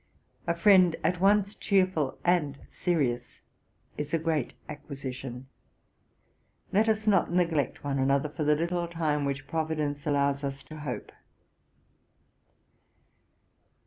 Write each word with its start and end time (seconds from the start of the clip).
A 0.47 0.55
friend, 0.55 0.95
at 1.03 1.19
once 1.21 1.53
cheerful 1.53 2.17
and 2.25 2.57
serious, 2.71 3.39
is 3.99 4.15
a 4.15 4.17
great 4.17 4.55
acquisition. 4.67 5.45
Let 6.73 6.89
us 6.89 7.05
not 7.05 7.31
neglect 7.31 7.83
one 7.83 7.99
another 7.99 8.27
for 8.29 8.43
the 8.43 8.55
little 8.55 8.87
time 8.87 9.25
which 9.25 9.45
Providence 9.45 10.07
allows 10.07 10.43
us 10.43 10.63
to 10.63 10.77
hope. 10.79 11.11